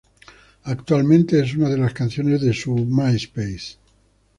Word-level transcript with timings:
Actualmente, 0.63 1.39
es 1.43 1.53
una 1.55 1.69
de 1.69 1.77
las 1.77 1.93
canciones 1.93 2.41
de 2.41 2.53
su 2.53 2.73
MySpace. 2.75 3.77